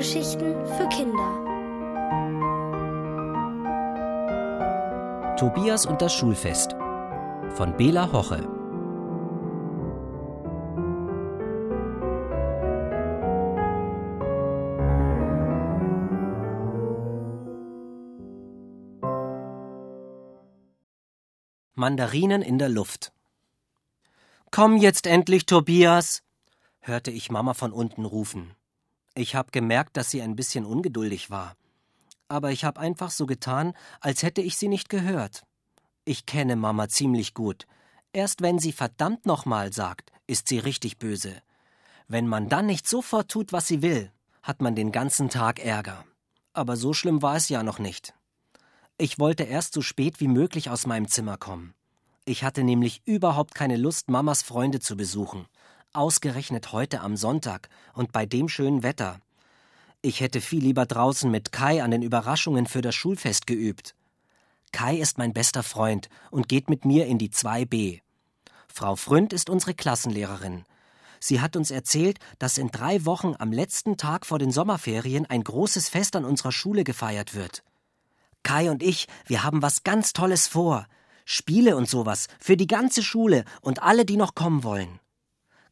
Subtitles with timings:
[0.00, 1.46] Hörgeschichten für Kinder.
[5.36, 6.72] Tobias und das Schulfest
[7.50, 8.48] von Bela Hoche.
[21.74, 23.12] Mandarinen in der Luft.
[24.50, 26.22] Komm jetzt endlich, Tobias,
[26.78, 28.56] hörte ich Mama von unten rufen.
[29.14, 31.56] Ich hab gemerkt, dass sie ein bisschen ungeduldig war.
[32.28, 35.44] Aber ich hab einfach so getan, als hätte ich sie nicht gehört.
[36.04, 37.66] Ich kenne Mama ziemlich gut.
[38.12, 41.42] Erst wenn sie verdammt nochmal sagt, ist sie richtig böse.
[42.08, 44.10] Wenn man dann nicht sofort tut, was sie will,
[44.42, 46.04] hat man den ganzen Tag Ärger.
[46.52, 48.14] Aber so schlimm war es ja noch nicht.
[48.98, 51.74] Ich wollte erst so spät wie möglich aus meinem Zimmer kommen.
[52.24, 55.46] Ich hatte nämlich überhaupt keine Lust, Mamas Freunde zu besuchen.
[55.92, 59.18] Ausgerechnet heute am Sonntag und bei dem schönen Wetter.
[60.02, 63.96] Ich hätte viel lieber draußen mit Kai an den Überraschungen für das Schulfest geübt.
[64.70, 68.02] Kai ist mein bester Freund und geht mit mir in die 2b.
[68.68, 70.64] Frau Fründ ist unsere Klassenlehrerin.
[71.18, 75.42] Sie hat uns erzählt, dass in drei Wochen am letzten Tag vor den Sommerferien ein
[75.42, 77.64] großes Fest an unserer Schule gefeiert wird.
[78.44, 80.86] Kai und ich, wir haben was ganz Tolles vor.
[81.24, 84.99] Spiele und sowas für die ganze Schule und alle, die noch kommen wollen.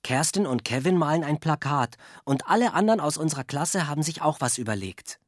[0.02, 4.40] Kerstin und Kevin malen ein Plakat und alle anderen aus unserer Klasse haben sich auch
[4.40, 5.18] was überlegt.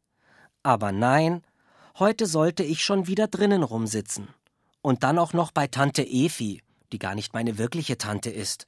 [0.62, 1.42] Aber nein,
[1.98, 4.28] heute sollte ich schon wieder drinnen rumsitzen.
[4.82, 8.66] Und dann auch noch bei Tante Efi, die gar nicht meine wirkliche Tante ist.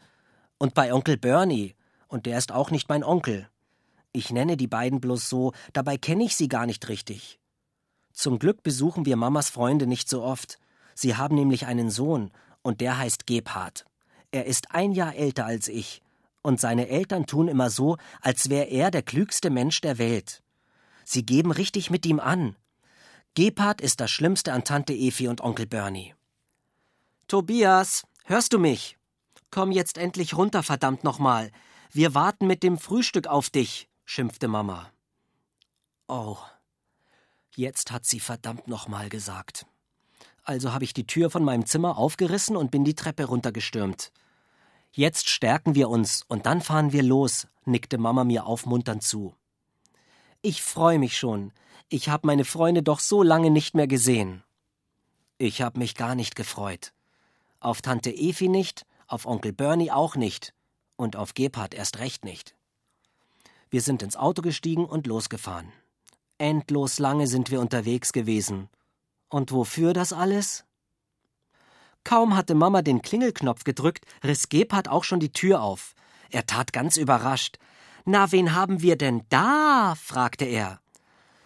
[0.58, 1.74] Und bei Onkel Bernie,
[2.08, 3.48] und der ist auch nicht mein Onkel.
[4.12, 7.40] Ich nenne die beiden bloß so, dabei kenne ich sie gar nicht richtig.
[8.12, 10.58] Zum Glück besuchen wir Mamas Freunde nicht so oft.
[10.94, 12.30] Sie haben nämlich einen Sohn,
[12.60, 13.86] und der heißt Gebhard.
[14.32, 16.02] Er ist ein Jahr älter als ich,
[16.40, 20.42] und seine Eltern tun immer so, als wäre er der klügste Mensch der Welt.
[21.04, 22.56] Sie geben richtig mit ihm an.
[23.34, 26.14] Gebhard ist das Schlimmste an Tante Efi und Onkel Bernie.
[27.28, 28.98] Tobias, hörst du mich?
[29.50, 31.50] Komm jetzt endlich runter, verdammt nochmal.
[31.90, 34.90] Wir warten mit dem Frühstück auf dich, schimpfte Mama.
[36.08, 36.38] Oh,
[37.54, 39.66] jetzt hat sie verdammt nochmal gesagt.
[40.42, 44.10] Also habe ich die Tür von meinem Zimmer aufgerissen und bin die Treppe runtergestürmt.
[44.94, 49.34] Jetzt stärken wir uns und dann fahren wir los, nickte Mama mir aufmunternd zu.
[50.42, 51.52] Ich freue mich schon.
[51.88, 54.42] Ich habe meine Freunde doch so lange nicht mehr gesehen.
[55.38, 56.92] Ich habe mich gar nicht gefreut.
[57.58, 60.52] Auf Tante Efi nicht, auf Onkel Bernie auch nicht
[60.96, 62.54] und auf Gebhard erst recht nicht.
[63.70, 65.72] Wir sind ins Auto gestiegen und losgefahren.
[66.36, 68.68] Endlos lange sind wir unterwegs gewesen.
[69.30, 70.66] Und wofür das alles?
[72.04, 75.94] Kaum hatte Mama den Klingelknopf gedrückt, riss Gebhard auch schon die Tür auf.
[76.30, 77.58] Er tat ganz überrascht.
[78.04, 79.94] Na, wen haben wir denn da?
[79.96, 80.80] fragte er.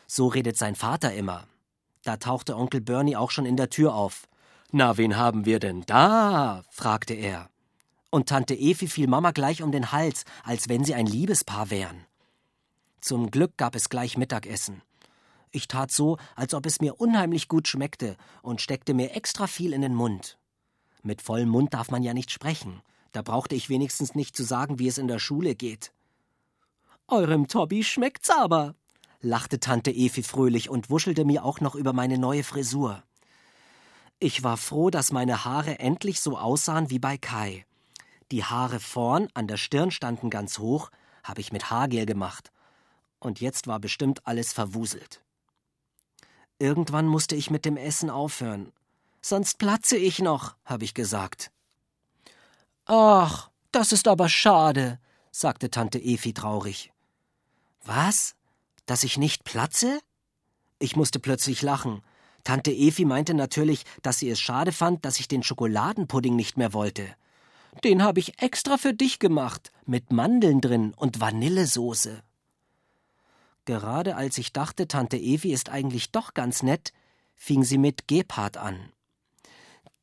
[0.07, 1.45] So redet sein Vater immer.
[2.03, 4.29] Da tauchte Onkel Bernie auch schon in der Tür auf.
[4.73, 6.63] Na, wen haben wir denn da?
[6.71, 7.51] fragte er.
[8.11, 12.07] Und Tante Efi fiel Mama gleich um den Hals, als wenn sie ein Liebespaar wären.
[13.01, 14.83] Zum Glück gab es gleich Mittagessen.
[15.51, 19.73] Ich tat so, als ob es mir unheimlich gut schmeckte und steckte mir extra viel
[19.73, 20.39] in den Mund.
[21.07, 22.83] Mit vollem Mund darf man ja nicht sprechen.
[23.13, 25.93] Da brauchte ich wenigstens nicht zu sagen, wie es in der Schule geht.
[27.07, 28.75] Eurem Tobby schmeckt's aber,
[29.21, 33.05] lachte Tante Efi fröhlich und wuschelte mir auch noch über meine neue Frisur.
[34.19, 37.65] Ich war froh, dass meine Haare endlich so aussahen wie bei Kai.
[38.33, 40.91] Die Haare vorn an der Stirn standen ganz hoch,
[41.23, 42.51] habe ich mit Haargel gemacht.
[43.21, 45.23] Und jetzt war bestimmt alles verwuselt.
[46.59, 48.73] Irgendwann musste ich mit dem Essen aufhören,
[49.29, 51.51] sonst platze ich noch, habe ich gesagt.
[52.85, 55.01] Ach, das ist aber schade,
[55.33, 56.93] sagte Tante Efi traurig.
[57.85, 58.37] Was?
[58.87, 60.01] Dass ich nicht platze?
[60.79, 62.03] Ich musste plötzlich lachen.
[62.45, 66.73] Tante Efi meinte natürlich, dass sie es schade fand, dass ich den Schokoladenpudding nicht mehr
[66.73, 67.09] wollte.
[67.83, 72.23] Den habe ich extra für dich gemacht, mit Mandeln drin und Vanillesoße.
[73.65, 76.93] Gerade als ich dachte, Tante Evi ist eigentlich doch ganz nett,
[77.35, 78.93] fing sie mit Gebhard an.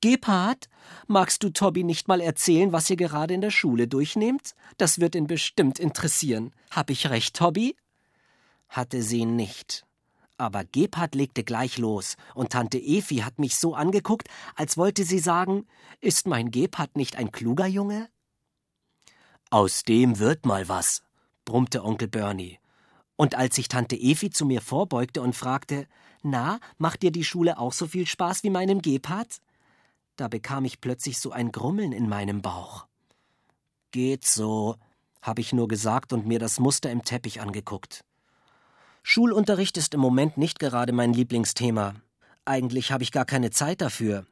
[0.03, 0.67] Gebhard,
[1.07, 4.53] magst du Tobi nicht mal erzählen, was ihr gerade in der Schule durchnehmt?
[4.77, 6.51] Das wird ihn bestimmt interessieren.
[6.71, 7.77] Hab ich recht, Tobi?
[8.67, 9.85] Hatte sie nicht.
[10.35, 15.19] Aber Gebhard legte gleich los, und Tante Efi hat mich so angeguckt, als wollte sie
[15.19, 15.67] sagen,
[16.01, 18.09] ist mein Gebhard nicht ein kluger Junge?
[19.51, 21.01] Aus dem wird mal was,
[21.45, 22.59] brummte Onkel Bernie.
[23.15, 25.87] Und als sich Tante Efi zu mir vorbeugte und fragte,
[26.23, 29.39] na, macht dir die Schule auch so viel Spaß wie meinem Gebhard?
[30.15, 32.85] Da bekam ich plötzlich so ein Grummeln in meinem Bauch.
[33.91, 34.75] Geht so,
[35.21, 38.03] habe ich nur gesagt und mir das Muster im Teppich angeguckt.
[39.01, 41.95] Schulunterricht ist im Moment nicht gerade mein Lieblingsthema.
[42.45, 44.25] Eigentlich habe ich gar keine Zeit dafür.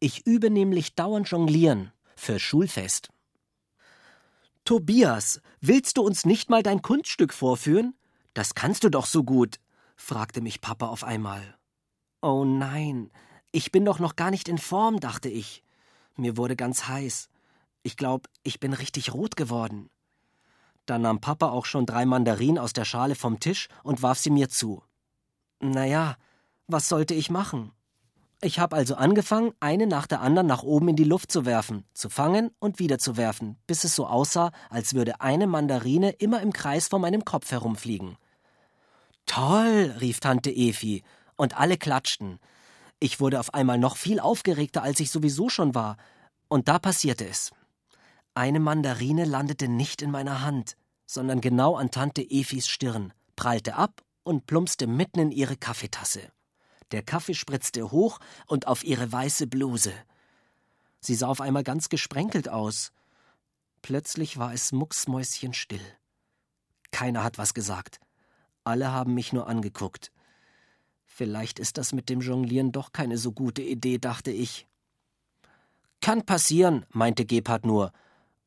[0.00, 3.10] Ich übe nämlich dauernd Jonglieren für Schulfest.
[4.64, 7.94] Tobias, willst du uns nicht mal dein Kunststück vorführen?
[8.32, 9.60] Das kannst du doch so gut,
[9.96, 11.56] fragte mich Papa auf einmal.
[12.22, 13.10] Oh nein,
[13.54, 15.62] ich bin doch noch gar nicht in Form, dachte ich.
[16.16, 17.28] Mir wurde ganz heiß.
[17.84, 19.90] Ich glaube, ich bin richtig rot geworden.
[20.86, 24.30] Da nahm Papa auch schon drei Mandarinen aus der Schale vom Tisch und warf sie
[24.30, 24.82] mir zu.
[25.60, 26.16] Naja,
[26.66, 27.70] was sollte ich machen?
[28.40, 31.84] Ich habe also angefangen, eine nach der anderen nach oben in die Luft zu werfen,
[31.94, 36.42] zu fangen und wieder zu werfen, bis es so aussah, als würde eine Mandarine immer
[36.42, 38.16] im Kreis vor meinem Kopf herumfliegen.
[39.26, 41.04] Toll, rief Tante Efi,
[41.36, 42.40] und alle klatschten.
[43.04, 45.98] Ich wurde auf einmal noch viel aufgeregter, als ich sowieso schon war,
[46.48, 47.50] und da passierte es.
[48.32, 54.02] Eine Mandarine landete nicht in meiner Hand, sondern genau an Tante Efis Stirn, prallte ab
[54.22, 56.32] und plumpste mitten in ihre Kaffeetasse.
[56.92, 59.92] Der Kaffee spritzte hoch und auf ihre weiße Bluse.
[61.00, 62.90] Sie sah auf einmal ganz gesprenkelt aus.
[63.82, 65.84] Plötzlich war es mucksmäuschenstill.
[66.90, 68.00] Keiner hat was gesagt.
[68.64, 70.10] Alle haben mich nur angeguckt.
[71.16, 74.66] Vielleicht ist das mit dem Jonglieren doch keine so gute Idee, dachte ich.
[76.00, 77.92] Kann passieren, meinte Gebhard nur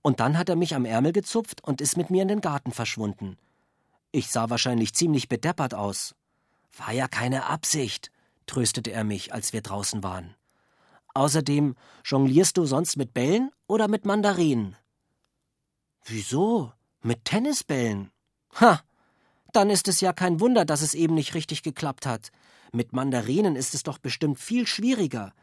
[0.02, 2.74] und dann hat er mich am Ärmel gezupft und ist mit mir in den Garten
[2.74, 3.38] verschwunden.
[4.12, 6.14] Ich sah wahrscheinlich ziemlich bedeppert aus.
[6.78, 8.12] War ja keine Absicht,
[8.48, 10.36] tröstete er mich, als wir draußen waren.
[11.14, 14.76] Außerdem, jonglierst du sonst mit Bällen oder mit Mandarinen?
[16.04, 16.74] Wieso?
[17.02, 18.12] Mit Tennisbällen?
[18.60, 18.82] Ha!
[19.54, 22.32] Dann ist es ja kein Wunder, dass es eben nicht richtig geklappt hat.
[22.72, 25.34] Mit Mandarinen ist es doch bestimmt viel schwieriger.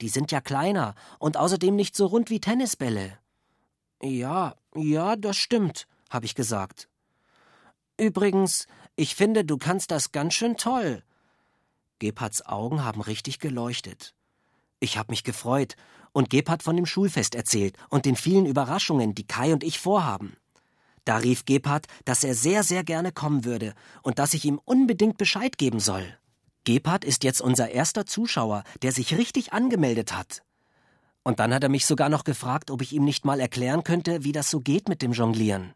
[0.00, 3.18] Die sind ja kleiner und außerdem nicht so rund wie Tennisbälle.
[4.02, 6.88] Ja, ja, das stimmt, habe ich gesagt.
[7.96, 8.66] Übrigens,
[8.96, 11.02] ich finde, du kannst das ganz schön toll.
[12.00, 14.14] Gebhards Augen haben richtig geleuchtet.
[14.80, 15.76] Ich habe mich gefreut
[16.12, 20.36] und Gebhard von dem Schulfest erzählt und den vielen Überraschungen, die Kai und ich vorhaben.
[21.04, 25.18] Da rief Gebhard, dass er sehr, sehr gerne kommen würde und dass ich ihm unbedingt
[25.18, 26.18] Bescheid geben soll.
[26.64, 30.42] Gebhard ist jetzt unser erster Zuschauer, der sich richtig angemeldet hat.
[31.22, 34.24] Und dann hat er mich sogar noch gefragt, ob ich ihm nicht mal erklären könnte,
[34.24, 35.74] wie das so geht mit dem Jonglieren.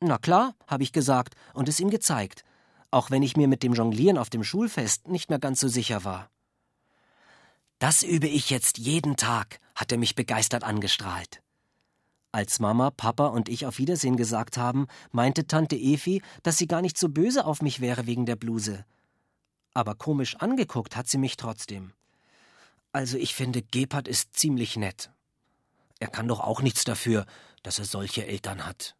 [0.00, 2.44] Na klar, habe ich gesagt und es ihm gezeigt,
[2.90, 6.04] auch wenn ich mir mit dem Jonglieren auf dem Schulfest nicht mehr ganz so sicher
[6.04, 6.30] war.
[7.78, 11.42] Das übe ich jetzt jeden Tag, hat er mich begeistert angestrahlt.
[12.32, 16.82] Als Mama, Papa und ich auf Wiedersehen gesagt haben, meinte Tante Efi, dass sie gar
[16.82, 18.84] nicht so böse auf mich wäre wegen der Bluse.
[19.80, 21.94] Aber komisch angeguckt hat sie mich trotzdem.
[22.92, 25.10] Also ich finde, Gebhard ist ziemlich nett.
[25.98, 27.24] Er kann doch auch nichts dafür,
[27.62, 28.94] dass er solche Eltern hat.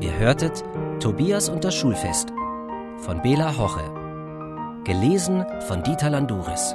[0.00, 0.64] Ihr hörtet
[0.98, 2.30] Tobias und das Schulfest
[2.98, 4.82] von Bela Hoche.
[4.82, 6.74] Gelesen von Dieter Landuris.